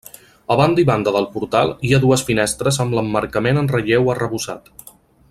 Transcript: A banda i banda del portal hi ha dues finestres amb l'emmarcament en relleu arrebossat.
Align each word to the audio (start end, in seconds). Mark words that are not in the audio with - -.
A 0.53 0.55
banda 0.59 0.81
i 0.83 0.85
banda 0.89 1.13
del 1.17 1.27
portal 1.35 1.73
hi 1.89 1.93
ha 1.97 2.01
dues 2.05 2.25
finestres 2.31 2.83
amb 2.85 2.99
l'emmarcament 2.99 3.63
en 3.63 3.73
relleu 3.77 4.15
arrebossat. 4.15 4.73